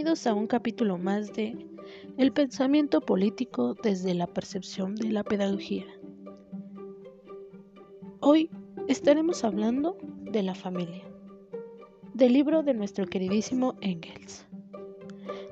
Bienvenidos 0.00 0.26
a 0.26 0.32
un 0.32 0.46
capítulo 0.46 0.96
más 0.96 1.30
de 1.34 1.54
El 2.16 2.32
pensamiento 2.32 3.02
político 3.02 3.74
desde 3.74 4.14
la 4.14 4.26
percepción 4.26 4.94
de 4.94 5.10
la 5.10 5.22
pedagogía. 5.22 5.84
Hoy 8.20 8.48
estaremos 8.88 9.44
hablando 9.44 9.98
de 10.22 10.42
la 10.42 10.54
familia, 10.54 11.04
del 12.14 12.32
libro 12.32 12.62
de 12.62 12.72
nuestro 12.72 13.04
queridísimo 13.04 13.74
Engels. 13.82 14.46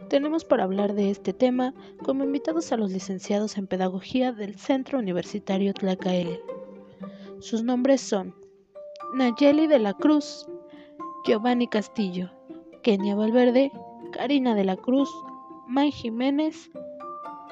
Tenemos 0.08 0.46
para 0.46 0.64
hablar 0.64 0.94
de 0.94 1.10
este 1.10 1.34
tema 1.34 1.74
como 2.02 2.24
invitados 2.24 2.72
a 2.72 2.78
los 2.78 2.90
licenciados 2.90 3.58
en 3.58 3.66
pedagogía 3.66 4.32
del 4.32 4.54
Centro 4.54 4.98
Universitario 4.98 5.74
Tlacael. 5.74 6.40
Sus 7.40 7.62
nombres 7.62 8.00
son 8.00 8.34
Nayeli 9.12 9.66
de 9.66 9.78
la 9.78 9.92
Cruz, 9.92 10.48
Giovanni 11.26 11.66
Castillo, 11.68 12.30
Kenia 12.82 13.14
Valverde 13.14 13.70
Karina 14.12 14.54
de 14.54 14.64
la 14.64 14.76
Cruz, 14.76 15.10
May 15.66 15.90
Jiménez, 15.90 16.70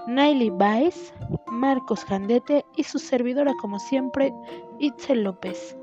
Naily 0.07 0.51
Baez, 0.51 1.13
Marcos 1.49 2.05
Jandete 2.05 2.65
y 2.77 2.85
su 2.85 2.99
servidora 2.99 3.53
como 3.61 3.79
siempre, 3.79 4.33
Itzel 4.79 5.25
López. 5.25 5.77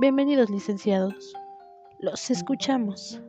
Bienvenidos 0.00 0.50
licenciados. 0.50 1.32
Los 2.00 2.30
escuchamos. 2.30 3.20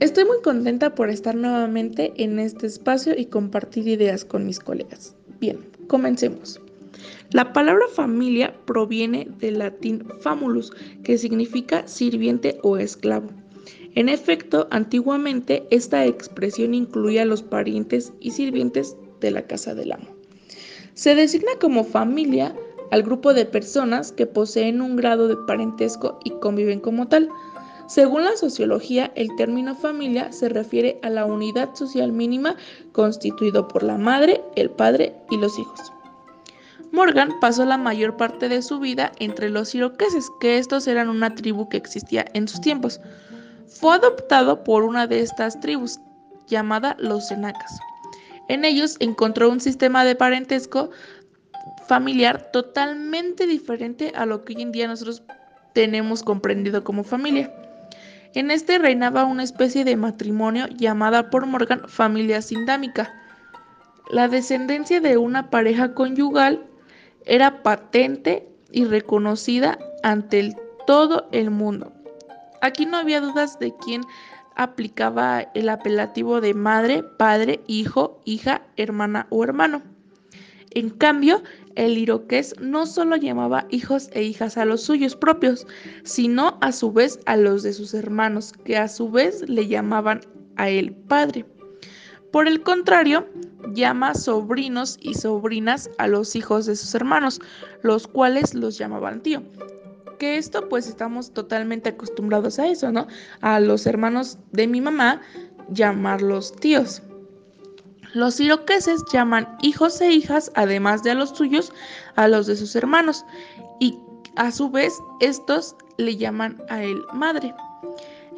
Estoy 0.00 0.24
muy 0.24 0.40
contenta 0.42 0.94
por 0.94 1.10
estar 1.10 1.34
nuevamente 1.34 2.12
en 2.16 2.38
este 2.38 2.66
espacio 2.66 3.14
y 3.16 3.26
compartir 3.26 3.88
ideas 3.88 4.24
con 4.24 4.46
mis 4.46 4.60
colegas. 4.60 5.16
Bien, 5.40 5.58
comencemos. 5.88 6.60
La 7.30 7.52
palabra 7.52 7.84
familia 7.92 8.54
proviene 8.64 9.28
del 9.38 9.58
latín 9.58 10.06
famulus, 10.20 10.72
que 11.02 11.18
significa 11.18 11.86
sirviente 11.86 12.58
o 12.62 12.76
esclavo. 12.76 13.28
En 13.94 14.08
efecto, 14.08 14.68
antiguamente 14.70 15.66
esta 15.70 16.06
expresión 16.06 16.74
incluía 16.74 17.22
a 17.22 17.26
los 17.26 17.42
parientes 17.42 18.12
y 18.20 18.30
sirvientes 18.30 18.96
de 19.20 19.30
la 19.30 19.46
casa 19.46 19.74
del 19.74 19.92
amo. 19.92 20.06
Se 20.94 21.14
designa 21.14 21.52
como 21.60 21.84
familia 21.84 22.54
al 22.90 23.02
grupo 23.02 23.34
de 23.34 23.44
personas 23.44 24.12
que 24.12 24.26
poseen 24.26 24.80
un 24.80 24.96
grado 24.96 25.28
de 25.28 25.36
parentesco 25.46 26.18
y 26.24 26.30
conviven 26.30 26.80
como 26.80 27.08
tal. 27.08 27.28
Según 27.86 28.24
la 28.24 28.36
sociología, 28.36 29.12
el 29.14 29.34
término 29.36 29.74
familia 29.74 30.32
se 30.32 30.48
refiere 30.48 30.98
a 31.02 31.10
la 31.10 31.24
unidad 31.24 31.74
social 31.74 32.12
mínima 32.12 32.56
constituido 32.92 33.68
por 33.68 33.82
la 33.82 33.98
madre, 33.98 34.42
el 34.56 34.70
padre 34.70 35.14
y 35.30 35.38
los 35.38 35.58
hijos. 35.58 35.92
Morgan 36.92 37.38
pasó 37.40 37.64
la 37.64 37.76
mayor 37.78 38.16
parte 38.16 38.48
de 38.48 38.62
su 38.62 38.80
vida 38.80 39.12
entre 39.18 39.50
los 39.50 39.74
iroqueses, 39.74 40.26
que 40.40 40.58
estos 40.58 40.86
eran 40.86 41.08
una 41.08 41.34
tribu 41.34 41.68
que 41.68 41.76
existía 41.76 42.24
en 42.34 42.48
sus 42.48 42.60
tiempos. 42.60 43.00
Fue 43.66 43.94
adoptado 43.94 44.64
por 44.64 44.82
una 44.82 45.06
de 45.06 45.20
estas 45.20 45.60
tribus, 45.60 46.00
llamada 46.46 46.96
los 46.98 47.28
Senacas. 47.28 47.78
En 48.48 48.64
ellos 48.64 48.96
encontró 49.00 49.50
un 49.50 49.60
sistema 49.60 50.04
de 50.04 50.14
parentesco 50.14 50.90
familiar 51.86 52.50
totalmente 52.52 53.46
diferente 53.46 54.12
a 54.14 54.26
lo 54.26 54.44
que 54.44 54.54
hoy 54.54 54.62
en 54.62 54.72
día 54.72 54.88
nosotros 54.88 55.22
tenemos 55.74 56.22
comprendido 56.22 56.82
como 56.82 57.04
familia. 57.04 57.52
En 58.34 58.50
este 58.50 58.78
reinaba 58.78 59.24
una 59.24 59.42
especie 59.42 59.84
de 59.84 59.96
matrimonio 59.96 60.66
llamada 60.68 61.30
por 61.30 61.46
Morgan 61.46 61.88
familia 61.88 62.42
sindámica. 62.42 63.14
La 64.10 64.28
descendencia 64.28 65.00
de 65.00 65.18
una 65.18 65.50
pareja 65.50 65.94
conyugal 65.94 66.64
era 67.28 67.62
patente 67.62 68.48
y 68.72 68.84
reconocida 68.84 69.78
ante 70.02 70.56
todo 70.86 71.28
el 71.32 71.50
mundo. 71.50 71.92
Aquí 72.60 72.86
no 72.86 72.96
había 72.96 73.20
dudas 73.20 73.58
de 73.58 73.72
quién 73.84 74.02
aplicaba 74.56 75.42
el 75.54 75.68
apelativo 75.68 76.40
de 76.40 76.54
madre, 76.54 77.04
padre, 77.16 77.60
hijo, 77.68 78.20
hija, 78.24 78.62
hermana 78.76 79.26
o 79.30 79.44
hermano. 79.44 79.82
En 80.72 80.90
cambio, 80.90 81.42
el 81.76 81.96
iroqués 81.96 82.54
no 82.60 82.86
solo 82.86 83.16
llamaba 83.16 83.66
hijos 83.70 84.10
e 84.12 84.22
hijas 84.24 84.58
a 84.58 84.64
los 84.64 84.82
suyos 84.82 85.16
propios, 85.16 85.66
sino 86.02 86.58
a 86.60 86.72
su 86.72 86.92
vez 86.92 87.20
a 87.26 87.36
los 87.36 87.62
de 87.62 87.72
sus 87.72 87.94
hermanos, 87.94 88.52
que 88.64 88.76
a 88.76 88.88
su 88.88 89.10
vez 89.10 89.48
le 89.48 89.66
llamaban 89.66 90.20
a 90.56 90.68
él 90.68 90.92
padre. 91.08 91.46
Por 92.32 92.46
el 92.46 92.62
contrario, 92.62 93.26
llama 93.72 94.14
sobrinos 94.14 94.98
y 95.00 95.14
sobrinas 95.14 95.90
a 95.98 96.06
los 96.06 96.36
hijos 96.36 96.66
de 96.66 96.76
sus 96.76 96.94
hermanos, 96.94 97.40
los 97.82 98.06
cuales 98.06 98.54
los 98.54 98.76
llamaban 98.76 99.22
tío. 99.22 99.42
Que 100.18 100.36
esto 100.36 100.68
pues 100.68 100.88
estamos 100.88 101.32
totalmente 101.32 101.90
acostumbrados 101.90 102.58
a 102.58 102.66
eso, 102.66 102.92
¿no? 102.92 103.06
A 103.40 103.60
los 103.60 103.86
hermanos 103.86 104.38
de 104.52 104.66
mi 104.66 104.80
mamá 104.80 105.22
llamarlos 105.70 106.54
tíos. 106.56 107.02
Los 108.14 108.40
iroqueses 108.40 109.04
llaman 109.12 109.56
hijos 109.62 110.00
e 110.00 110.10
hijas, 110.10 110.50
además 110.54 111.02
de 111.02 111.12
a 111.12 111.14
los 111.14 111.30
suyos, 111.30 111.72
a 112.16 112.26
los 112.26 112.46
de 112.46 112.56
sus 112.56 112.74
hermanos, 112.74 113.24
y 113.80 113.98
a 114.36 114.50
su 114.50 114.70
vez 114.70 114.94
estos 115.20 115.76
le 115.98 116.16
llaman 116.16 116.62
a 116.68 116.82
él 116.82 117.04
madre. 117.12 117.54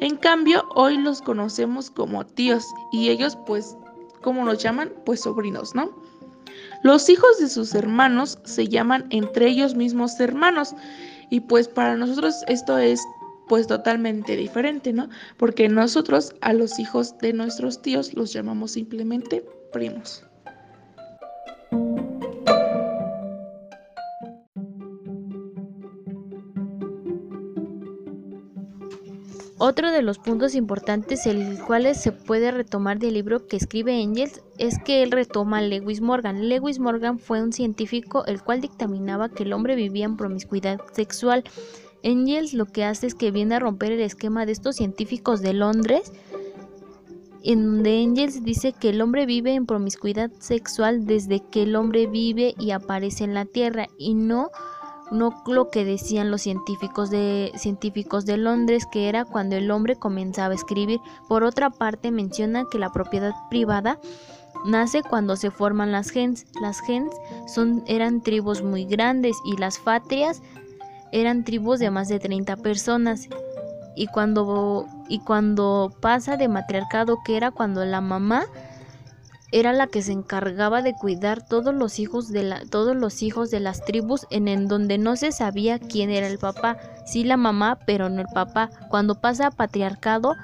En 0.01 0.17
cambio, 0.17 0.67
hoy 0.75 0.97
los 0.97 1.21
conocemos 1.21 1.89
como 1.91 2.25
tíos 2.25 2.65
y 2.91 3.09
ellos 3.09 3.37
pues 3.45 3.77
¿cómo 4.21 4.45
nos 4.45 4.59
llaman? 4.59 4.91
Pues 5.05 5.21
sobrinos, 5.21 5.75
¿no? 5.75 5.91
Los 6.83 7.09
hijos 7.09 7.39
de 7.39 7.49
sus 7.49 7.75
hermanos 7.75 8.39
se 8.43 8.67
llaman 8.67 9.05
entre 9.09 9.47
ellos 9.47 9.75
mismos 9.75 10.19
hermanos 10.19 10.75
y 11.29 11.41
pues 11.41 11.67
para 11.67 11.95
nosotros 11.95 12.43
esto 12.47 12.77
es 12.77 13.01
pues 13.47 13.67
totalmente 13.67 14.35
diferente, 14.35 14.93
¿no? 14.93 15.09
Porque 15.37 15.67
nosotros 15.69 16.33
a 16.41 16.53
los 16.53 16.79
hijos 16.79 17.17
de 17.19 17.33
nuestros 17.33 17.81
tíos 17.81 18.13
los 18.13 18.33
llamamos 18.33 18.71
simplemente 18.71 19.45
primos. 19.71 20.23
Otro 29.63 29.91
de 29.91 30.01
los 30.01 30.17
puntos 30.17 30.55
importantes, 30.55 31.27
el 31.27 31.59
cual 31.59 31.93
se 31.93 32.11
puede 32.11 32.49
retomar 32.49 32.97
del 32.97 33.13
libro 33.13 33.45
que 33.45 33.57
escribe 33.57 34.01
Engels, 34.01 34.41
es 34.57 34.79
que 34.83 35.03
él 35.03 35.11
retoma 35.11 35.59
a 35.59 35.61
Lewis 35.61 36.01
Morgan. 36.01 36.49
Lewis 36.49 36.79
Morgan 36.79 37.19
fue 37.19 37.43
un 37.43 37.53
científico 37.53 38.25
el 38.25 38.41
cual 38.41 38.59
dictaminaba 38.59 39.29
que 39.29 39.43
el 39.43 39.53
hombre 39.53 39.75
vivía 39.75 40.05
en 40.05 40.17
promiscuidad 40.17 40.81
sexual. 40.93 41.43
Engels 42.01 42.55
lo 42.55 42.65
que 42.65 42.85
hace 42.85 43.05
es 43.05 43.13
que 43.13 43.29
viene 43.29 43.53
a 43.53 43.59
romper 43.59 43.91
el 43.91 44.01
esquema 44.01 44.47
de 44.47 44.53
estos 44.53 44.77
científicos 44.77 45.43
de 45.43 45.53
Londres, 45.53 46.11
en 47.43 47.63
donde 47.63 48.01
Engels 48.01 48.43
dice 48.43 48.73
que 48.73 48.89
el 48.89 48.99
hombre 48.99 49.27
vive 49.27 49.53
en 49.53 49.67
promiscuidad 49.67 50.31
sexual 50.39 51.05
desde 51.05 51.39
que 51.39 51.61
el 51.61 51.75
hombre 51.75 52.07
vive 52.07 52.55
y 52.57 52.71
aparece 52.71 53.25
en 53.25 53.35
la 53.35 53.45
Tierra 53.45 53.85
y 53.99 54.15
no 54.15 54.49
no 55.11 55.43
lo 55.45 55.69
que 55.69 55.85
decían 55.85 56.31
los 56.31 56.41
científicos 56.41 57.09
de, 57.09 57.51
científicos 57.55 58.25
de 58.25 58.37
Londres, 58.37 58.85
que 58.91 59.09
era 59.09 59.25
cuando 59.25 59.55
el 59.57 59.69
hombre 59.69 59.97
comenzaba 59.97 60.53
a 60.53 60.55
escribir. 60.55 60.99
Por 61.27 61.43
otra 61.43 61.69
parte, 61.69 62.11
menciona 62.11 62.65
que 62.71 62.79
la 62.79 62.91
propiedad 62.91 63.33
privada 63.49 63.99
nace 64.65 65.03
cuando 65.03 65.35
se 65.35 65.51
forman 65.51 65.91
las 65.91 66.09
gens. 66.09 66.45
Las 66.61 66.79
gens 66.81 67.13
son, 67.47 67.83
eran 67.87 68.21
tribus 68.21 68.63
muy 68.63 68.85
grandes 68.85 69.35
y 69.45 69.57
las 69.57 69.79
fatrias 69.79 70.41
eran 71.11 71.43
tribus 71.43 71.79
de 71.79 71.91
más 71.91 72.07
de 72.07 72.19
30 72.19 72.55
personas. 72.57 73.27
Y 73.95 74.07
cuando, 74.07 74.87
y 75.09 75.19
cuando 75.19 75.93
pasa 75.99 76.37
de 76.37 76.47
matriarcado, 76.47 77.19
que 77.25 77.35
era 77.35 77.51
cuando 77.51 77.83
la 77.83 77.99
mamá 77.99 78.45
era 79.51 79.73
la 79.73 79.87
que 79.87 80.01
se 80.01 80.13
encargaba 80.13 80.81
de 80.81 80.93
cuidar 80.93 81.45
todos 81.45 81.75
los 81.75 81.99
hijos 81.99 82.29
de 82.29 82.43
la, 82.43 82.65
todos 82.65 82.95
los 82.95 83.21
hijos 83.21 83.51
de 83.51 83.59
las 83.59 83.83
tribus 83.83 84.25
en, 84.29 84.47
en 84.47 84.67
donde 84.67 84.97
no 84.97 85.15
se 85.17 85.31
sabía 85.31 85.77
quién 85.77 86.09
era 86.09 86.27
el 86.27 86.37
papá, 86.37 86.77
sí 87.05 87.23
la 87.23 87.37
mamá, 87.37 87.79
pero 87.85 88.09
no 88.09 88.21
el 88.21 88.27
papá. 88.33 88.69
Cuando 88.89 89.19
pasa 89.19 89.47
a 89.47 89.51
patriarcado 89.51 90.35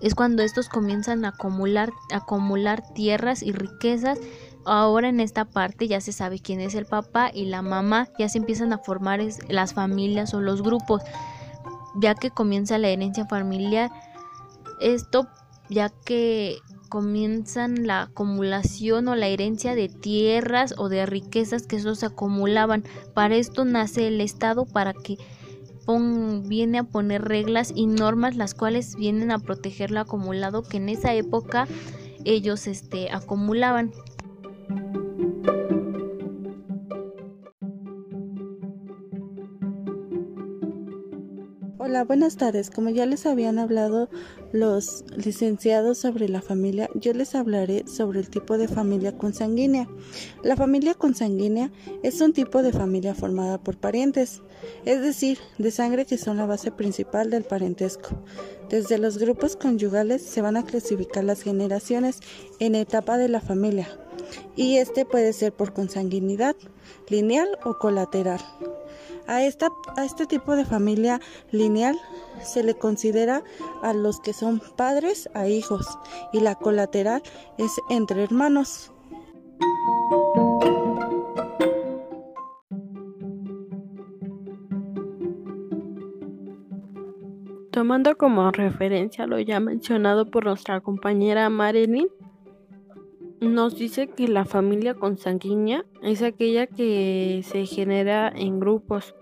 es 0.00 0.14
cuando 0.14 0.42
estos 0.42 0.68
comienzan 0.68 1.24
a 1.24 1.28
acumular, 1.28 1.92
acumular 2.12 2.82
tierras 2.94 3.42
y 3.42 3.52
riquezas. 3.52 4.18
Ahora 4.64 5.08
en 5.08 5.20
esta 5.20 5.44
parte 5.44 5.88
ya 5.88 6.00
se 6.00 6.12
sabe 6.12 6.40
quién 6.40 6.60
es 6.60 6.74
el 6.74 6.86
papá 6.86 7.30
y 7.32 7.46
la 7.46 7.62
mamá, 7.62 8.08
ya 8.18 8.28
se 8.28 8.38
empiezan 8.38 8.72
a 8.72 8.78
formar 8.78 9.20
las 9.48 9.74
familias 9.74 10.34
o 10.34 10.40
los 10.40 10.62
grupos, 10.62 11.02
ya 11.96 12.14
que 12.14 12.30
comienza 12.30 12.78
la 12.78 12.88
herencia 12.88 13.26
familiar. 13.26 13.90
Esto 14.80 15.28
ya 15.68 15.90
que 15.90 16.58
comienzan 16.90 17.86
la 17.86 18.02
acumulación 18.02 19.08
o 19.08 19.16
la 19.16 19.28
herencia 19.28 19.74
de 19.74 19.88
tierras 19.88 20.74
o 20.76 20.90
de 20.90 21.06
riquezas 21.06 21.66
que 21.66 21.76
esos 21.76 22.02
acumulaban. 22.04 22.84
Para 23.14 23.36
esto 23.36 23.64
nace 23.64 24.08
el 24.08 24.20
Estado 24.20 24.66
para 24.66 24.92
que 24.92 25.16
viene 26.44 26.78
a 26.78 26.84
poner 26.84 27.22
reglas 27.22 27.72
y 27.74 27.86
normas 27.86 28.36
las 28.36 28.54
cuales 28.54 28.94
vienen 28.96 29.30
a 29.30 29.38
proteger 29.38 29.90
lo 29.90 30.00
acumulado 30.00 30.62
que 30.62 30.76
en 30.76 30.88
esa 30.88 31.14
época 31.14 31.66
ellos 32.24 32.66
este, 32.66 33.10
acumulaban. 33.10 33.92
Buenas 42.06 42.36
tardes. 42.36 42.70
Como 42.70 42.88
ya 42.88 43.04
les 43.04 43.26
habían 43.26 43.58
hablado 43.58 44.08
los 44.52 45.04
licenciados 45.16 45.98
sobre 45.98 46.28
la 46.28 46.40
familia, 46.40 46.88
yo 46.94 47.12
les 47.12 47.34
hablaré 47.34 47.86
sobre 47.86 48.20
el 48.20 48.30
tipo 48.30 48.56
de 48.56 48.68
familia 48.68 49.16
consanguínea. 49.18 49.86
La 50.42 50.56
familia 50.56 50.94
consanguínea 50.94 51.70
es 52.02 52.20
un 52.20 52.32
tipo 52.32 52.62
de 52.62 52.72
familia 52.72 53.14
formada 53.14 53.58
por 53.58 53.76
parientes, 53.76 54.42
es 54.86 55.02
decir, 55.02 55.38
de 55.58 55.70
sangre 55.70 56.06
que 56.06 56.16
son 56.16 56.38
la 56.38 56.46
base 56.46 56.70
principal 56.70 57.28
del 57.28 57.44
parentesco. 57.44 58.10
Desde 58.70 58.98
los 58.98 59.18
grupos 59.18 59.56
conyugales 59.56 60.22
se 60.22 60.40
van 60.40 60.56
a 60.56 60.64
clasificar 60.64 61.24
las 61.24 61.42
generaciones 61.42 62.20
en 62.60 62.76
etapa 62.76 63.18
de 63.18 63.28
la 63.28 63.40
familia, 63.40 63.88
y 64.56 64.76
este 64.76 65.04
puede 65.04 65.32
ser 65.32 65.52
por 65.52 65.74
consanguinidad, 65.74 66.56
lineal 67.08 67.48
o 67.64 67.78
colateral. 67.78 68.40
A, 69.26 69.44
esta, 69.44 69.68
a 69.96 70.04
este 70.04 70.26
tipo 70.26 70.56
de 70.56 70.64
familia 70.64 71.20
lineal 71.50 71.98
se 72.42 72.62
le 72.62 72.74
considera 72.74 73.42
a 73.82 73.92
los 73.92 74.20
que 74.20 74.32
son 74.32 74.60
padres 74.76 75.28
a 75.34 75.46
hijos 75.46 75.86
y 76.32 76.40
la 76.40 76.54
colateral 76.54 77.22
es 77.58 77.72
entre 77.88 78.22
hermanos. 78.22 78.92
Tomando 87.70 88.16
como 88.16 88.50
referencia 88.50 89.26
lo 89.26 89.38
ya 89.38 89.58
mencionado 89.58 90.30
por 90.30 90.44
nuestra 90.44 90.80
compañera 90.80 91.48
Marilyn, 91.48 92.08
nos 93.40 93.76
dice 93.76 94.08
que 94.08 94.28
la 94.28 94.44
familia 94.44 94.94
consanguínea 94.94 95.84
es 96.02 96.22
aquella 96.22 96.66
que 96.66 97.40
se 97.44 97.66
genera 97.66 98.28
en 98.28 98.60
grupos, 98.60 99.14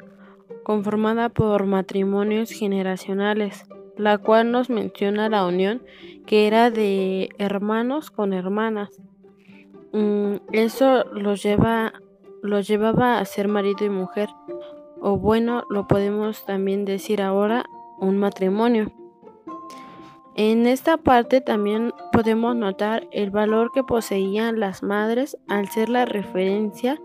conformada 0.65 1.29
por 1.29 1.67
matrimonios 1.67 2.51
generacionales, 2.51 3.65
la 3.97 4.19
cual 4.19 4.51
nos 4.51 4.71
menciona 4.71 5.29
la 5.29 5.47
unión 5.47 5.83
que 6.27 6.47
era 6.47 6.71
de 6.71 7.31
hermanos 7.39 8.11
con 8.11 8.33
hermanas. 8.33 9.01
Mm, 9.93 10.37
eso 10.53 11.05
los 11.13 11.43
lleva 11.43 11.95
los 12.43 12.69
llevaba 12.69 13.19
a 13.19 13.25
ser 13.25 13.49
marido 13.49 13.85
y 13.85 13.91
mujer, 13.91 14.29
o 15.01 15.17
bueno, 15.17 15.65
lo 15.71 15.87
podemos 15.87 16.45
también 16.47 16.85
decir 16.85 17.21
ahora, 17.21 17.65
un 17.99 18.17
matrimonio. 18.17 18.93
En 20.37 20.67
esta 20.67 20.99
parte 20.99 21.41
también 21.41 21.93
podemos 22.19 22.57
notar 22.57 23.07
el 23.13 23.31
valor 23.31 23.71
que 23.71 23.85
poseían 23.85 24.59
las 24.59 24.83
madres 24.83 25.39
al 25.47 25.69
ser 25.69 25.89
la 25.89 26.05
referencia 26.05 27.01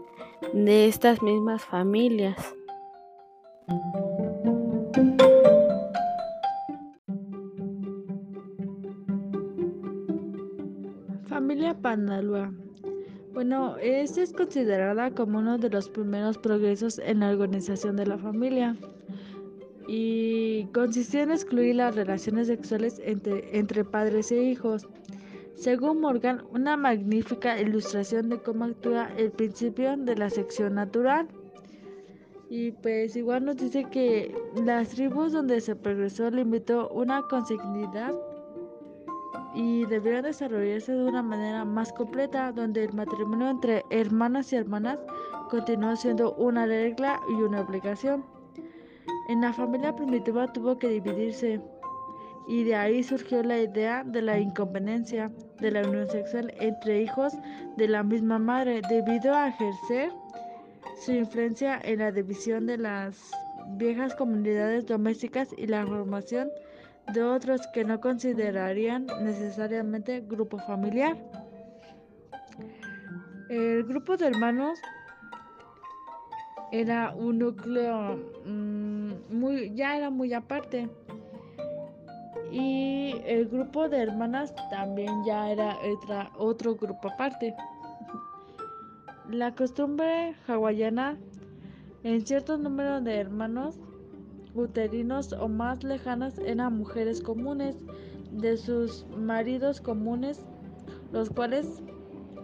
de 0.55 0.87
estas 0.87 1.21
mismas 1.21 1.63
familias. 1.63 2.35
Familia 11.27 11.75
Panalua. 11.79 12.51
Bueno, 13.35 13.77
esta 13.77 14.23
es 14.23 14.33
considerada 14.33 15.11
como 15.11 15.37
uno 15.37 15.59
de 15.59 15.69
los 15.69 15.89
primeros 15.89 16.39
progresos 16.39 16.97
en 16.97 17.19
la 17.19 17.29
organización 17.29 17.97
de 17.97 18.07
la 18.07 18.17
familia 18.17 18.75
y 19.87 20.65
consistía 20.73 21.23
en 21.23 21.31
excluir 21.31 21.75
las 21.75 21.95
relaciones 21.95 22.47
sexuales 22.47 22.99
entre, 23.03 23.59
entre 23.59 23.83
padres 23.83 24.31
e 24.31 24.41
hijos. 24.43 24.87
Según 25.55 26.01
Morgan, 26.01 26.43
una 26.51 26.75
magnífica 26.77 27.59
ilustración 27.59 28.29
de 28.29 28.39
cómo 28.39 28.65
actúa 28.65 29.09
el 29.17 29.31
principio 29.31 29.95
de 29.95 30.15
la 30.15 30.29
sección 30.29 30.75
natural. 30.75 31.27
Y 32.49 32.71
pues 32.71 33.15
igual 33.15 33.45
nos 33.45 33.57
dice 33.57 33.85
que 33.85 34.35
las 34.63 34.89
tribus 34.89 35.31
donde 35.31 35.61
se 35.61 35.75
progresó 35.75 36.29
limitó 36.29 36.89
una 36.89 37.23
consignidad 37.23 38.13
y 39.55 39.85
debieron 39.85 40.23
desarrollarse 40.23 40.93
de 40.93 41.03
una 41.03 41.21
manera 41.21 41.63
más 41.63 41.93
completa, 41.93 42.51
donde 42.51 42.83
el 42.83 42.93
matrimonio 42.93 43.49
entre 43.49 43.83
hermanas 43.89 44.51
y 44.51 44.57
hermanas 44.57 44.99
continuó 45.49 45.95
siendo 45.95 46.33
una 46.35 46.65
regla 46.65 47.19
y 47.29 47.33
una 47.41 47.61
obligación. 47.61 48.25
En 49.29 49.41
la 49.41 49.53
familia 49.53 49.95
primitiva 49.95 50.51
tuvo 50.51 50.77
que 50.77 50.89
dividirse 50.89 51.61
y 52.47 52.63
de 52.63 52.75
ahí 52.75 53.03
surgió 53.03 53.43
la 53.43 53.59
idea 53.59 54.03
de 54.03 54.21
la 54.21 54.39
inconveniencia 54.39 55.31
de 55.59 55.71
la 55.71 55.87
unión 55.87 56.07
sexual 56.09 56.53
entre 56.59 57.01
hijos 57.01 57.33
de 57.77 57.87
la 57.87 58.03
misma 58.03 58.39
madre 58.39 58.81
debido 58.89 59.33
a 59.33 59.49
ejercer 59.49 60.11
su 61.05 61.11
influencia 61.11 61.79
en 61.83 61.99
la 61.99 62.11
división 62.11 62.65
de 62.65 62.77
las 62.77 63.31
viejas 63.77 64.15
comunidades 64.15 64.85
domésticas 64.85 65.49
y 65.57 65.67
la 65.67 65.85
formación 65.85 66.49
de 67.13 67.23
otros 67.23 67.61
que 67.73 67.83
no 67.83 67.99
considerarían 67.99 69.07
necesariamente 69.21 70.21
grupo 70.21 70.57
familiar. 70.59 71.17
El 73.49 73.83
grupo 73.83 74.17
de 74.17 74.27
hermanos 74.27 74.79
era 76.71 77.13
un 77.15 77.39
núcleo 77.39 78.17
mm, 78.45 79.11
muy 79.29 79.75
ya 79.75 79.95
era 79.95 80.09
muy 80.09 80.33
aparte 80.33 80.89
y 82.53 83.15
el 83.25 83.47
grupo 83.47 83.89
de 83.89 83.97
hermanas 83.97 84.53
también 84.69 85.23
ya 85.25 85.49
era 85.49 85.75
otro 86.37 86.75
grupo 86.75 87.09
aparte 87.09 87.55
la 89.27 89.55
costumbre 89.55 90.35
hawaiana 90.47 91.17
en 92.03 92.23
cierto 92.25 92.57
número 92.57 93.01
de 93.01 93.15
hermanos 93.15 93.79
uterinos 94.53 95.33
o 95.33 95.47
más 95.47 95.83
lejanas 95.83 96.37
eran 96.37 96.77
mujeres 96.77 97.21
comunes 97.21 97.75
de 98.31 98.55
sus 98.57 99.07
maridos 99.17 99.81
comunes 99.81 100.45
los 101.11 101.31
cuales 101.31 101.81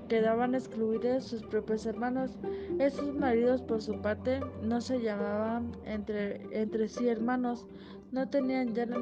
quedaban 0.10 0.56
excluidos 0.56 1.24
sus 1.24 1.44
propios 1.44 1.86
hermanos. 1.86 2.32
Esos 2.80 3.16
maridos, 3.16 3.62
por 3.62 3.82
su 3.82 4.02
parte, 4.02 4.42
no 4.64 4.82
se 4.82 5.00
llamaban 5.02 5.72
entre, 5.86 6.42
entre 6.52 6.90
sí 6.90 7.08
hermanos, 7.08 7.66
no 8.12 8.30
tenían 8.30 8.74
ya 8.74 8.86
la, 8.86 8.98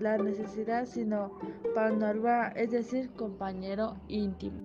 la 0.00 0.18
necesidad, 0.18 0.86
sino 0.86 1.38
panalba, 1.74 2.48
es 2.48 2.70
decir, 2.70 3.10
compañero 3.10 3.96
íntimo. 4.08 4.62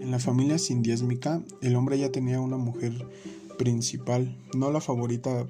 En 0.00 0.10
la 0.10 0.18
familia 0.18 0.58
sindiésmica, 0.58 1.42
el 1.60 1.76
hombre 1.76 1.98
ya 1.98 2.10
tenía 2.10 2.40
una 2.40 2.56
mujer 2.56 2.92
principal, 3.58 4.36
no 4.54 4.70
la 4.70 4.80
favorita 4.80 5.46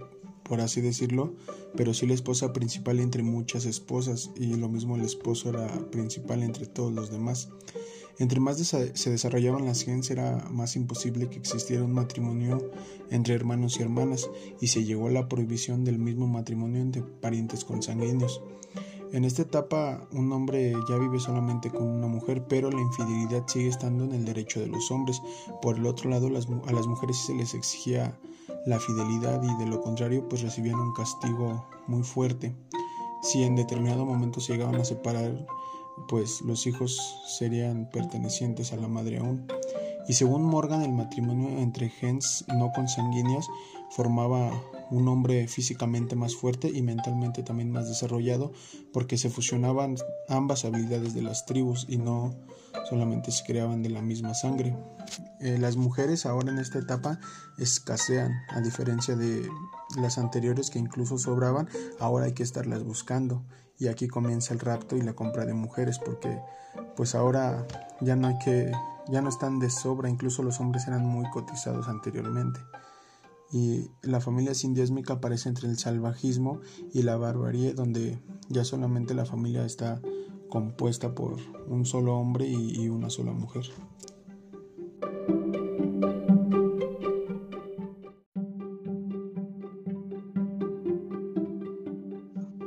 por 0.48 0.60
así 0.60 0.80
decirlo, 0.80 1.34
pero 1.76 1.94
sí 1.94 2.06
la 2.06 2.14
esposa 2.14 2.52
principal 2.52 3.00
entre 3.00 3.22
muchas 3.22 3.64
esposas 3.64 4.30
y 4.36 4.54
lo 4.54 4.68
mismo 4.68 4.96
el 4.96 5.02
esposo 5.02 5.50
era 5.50 5.66
principal 5.90 6.42
entre 6.42 6.66
todos 6.66 6.92
los 6.92 7.10
demás. 7.10 7.48
Entre 8.18 8.40
más 8.40 8.56
se 8.56 9.10
desarrollaban 9.10 9.66
las 9.66 9.82
genes 9.82 10.10
era 10.10 10.48
más 10.50 10.76
imposible 10.76 11.28
que 11.28 11.38
existiera 11.38 11.84
un 11.84 11.92
matrimonio 11.92 12.70
entre 13.10 13.34
hermanos 13.34 13.78
y 13.78 13.82
hermanas 13.82 14.30
y 14.60 14.68
se 14.68 14.84
llegó 14.84 15.08
a 15.08 15.10
la 15.10 15.28
prohibición 15.28 15.84
del 15.84 15.98
mismo 15.98 16.26
matrimonio 16.26 16.80
entre 16.80 17.02
parientes 17.02 17.64
consanguíneos. 17.64 18.40
En 19.12 19.24
esta 19.24 19.42
etapa 19.42 20.08
un 20.12 20.32
hombre 20.32 20.72
ya 20.88 20.96
vive 20.96 21.20
solamente 21.20 21.70
con 21.70 21.86
una 21.86 22.06
mujer, 22.06 22.46
pero 22.48 22.70
la 22.70 22.80
infidelidad 22.80 23.46
sigue 23.46 23.68
estando 23.68 24.04
en 24.04 24.12
el 24.12 24.24
derecho 24.24 24.60
de 24.60 24.66
los 24.66 24.90
hombres. 24.90 25.20
Por 25.62 25.76
el 25.76 25.86
otro 25.86 26.10
lado, 26.10 26.26
a 26.28 26.72
las 26.72 26.86
mujeres 26.86 27.16
se 27.18 27.34
les 27.34 27.54
exigía 27.54 28.18
la 28.66 28.80
fidelidad 28.80 29.42
y 29.42 29.56
de 29.58 29.66
lo 29.66 29.80
contrario 29.80 30.28
pues 30.28 30.42
recibían 30.42 30.78
un 30.78 30.92
castigo 30.92 31.66
muy 31.86 32.02
fuerte. 32.02 32.54
Si 33.22 33.42
en 33.42 33.56
determinado 33.56 34.04
momento 34.04 34.40
se 34.40 34.52
llegaban 34.52 34.80
a 34.80 34.84
separar, 34.84 35.46
pues 36.08 36.42
los 36.42 36.66
hijos 36.66 36.98
serían 37.26 37.88
pertenecientes 37.90 38.72
a 38.72 38.76
la 38.76 38.88
madre 38.88 39.18
aún. 39.18 39.46
Y 40.08 40.12
según 40.12 40.44
Morgan, 40.44 40.82
el 40.82 40.92
matrimonio 40.92 41.48
entre 41.58 41.88
gens 41.88 42.44
no 42.48 42.70
consanguíneos 42.74 43.48
formaba 43.90 44.50
un 44.90 45.08
hombre 45.08 45.48
físicamente 45.48 46.16
más 46.16 46.36
fuerte 46.36 46.70
y 46.72 46.82
mentalmente 46.82 47.42
también 47.42 47.70
más 47.70 47.88
desarrollado 47.88 48.52
porque 48.92 49.18
se 49.18 49.30
fusionaban 49.30 49.96
ambas 50.28 50.64
habilidades 50.64 51.14
de 51.14 51.22
las 51.22 51.44
tribus 51.46 51.86
y 51.88 51.98
no 51.98 52.34
solamente 52.88 53.32
se 53.32 53.44
creaban 53.44 53.82
de 53.82 53.90
la 53.90 54.02
misma 54.02 54.34
sangre. 54.34 54.76
Eh, 55.40 55.58
las 55.58 55.76
mujeres 55.76 56.26
ahora 56.26 56.50
en 56.50 56.58
esta 56.58 56.78
etapa 56.78 57.18
escasean, 57.58 58.32
a 58.50 58.60
diferencia 58.60 59.16
de 59.16 59.48
las 60.00 60.18
anteriores 60.18 60.70
que 60.70 60.78
incluso 60.78 61.18
sobraban, 61.18 61.68
ahora 61.98 62.26
hay 62.26 62.32
que 62.32 62.42
estarlas 62.42 62.84
buscando. 62.84 63.44
Y 63.78 63.88
aquí 63.88 64.08
comienza 64.08 64.54
el 64.54 64.60
rapto 64.60 64.96
y 64.96 65.02
la 65.02 65.14
compra 65.14 65.44
de 65.44 65.52
mujeres 65.52 65.98
porque 65.98 66.38
pues 66.96 67.14
ahora 67.14 67.66
ya 68.00 68.16
no 68.16 68.28
hay 68.28 68.38
que 68.38 68.72
ya 69.08 69.20
no 69.20 69.28
están 69.28 69.60
de 69.60 69.70
sobra, 69.70 70.08
incluso 70.08 70.42
los 70.42 70.58
hombres 70.58 70.88
eran 70.88 71.06
muy 71.06 71.30
cotizados 71.30 71.86
anteriormente 71.86 72.58
y 73.52 73.90
la 74.02 74.20
familia 74.20 74.54
sindiésmica 74.54 75.14
aparece 75.14 75.48
entre 75.48 75.68
el 75.68 75.78
salvajismo 75.78 76.60
y 76.92 77.02
la 77.02 77.16
barbarie 77.16 77.74
donde 77.74 78.18
ya 78.48 78.64
solamente 78.64 79.14
la 79.14 79.24
familia 79.24 79.64
está 79.64 80.00
compuesta 80.48 81.14
por 81.14 81.36
un 81.68 81.84
solo 81.84 82.16
hombre 82.16 82.46
y, 82.48 82.88
una 82.88 83.10
sola 83.10 83.32
mujer. 83.32 83.64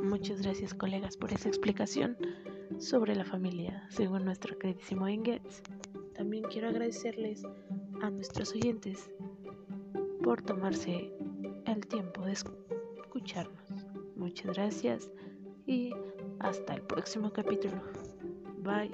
Muchas 0.02 0.42
gracias 0.42 0.74
colegas 0.74 1.16
por 1.16 1.32
esa 1.32 1.48
explicación 1.48 2.16
sobre 2.78 3.14
la 3.14 3.24
familia 3.24 3.86
según 3.88 4.24
nuestro 4.24 4.58
queridísimo 4.58 5.08
Engels. 5.08 5.62
También 6.14 6.44
quiero 6.44 6.68
agradecerles 6.68 7.42
a 8.02 8.10
nuestros 8.10 8.52
oyentes 8.54 9.10
por 10.22 10.42
tomarse 10.42 11.12
el 11.66 11.86
tiempo 11.86 12.22
de 12.22 12.32
escucharnos. 12.32 13.86
Muchas 14.16 14.54
gracias 14.56 15.10
y 15.66 15.92
hasta 16.40 16.74
el 16.74 16.82
próximo 16.82 17.32
capítulo. 17.32 17.80
Bye. 18.58 18.90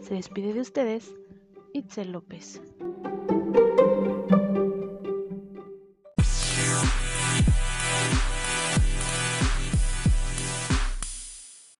Se 0.00 0.14
despide 0.14 0.54
de 0.54 0.60
ustedes 0.60 1.14
Itzel 1.72 2.12
López. 2.12 2.60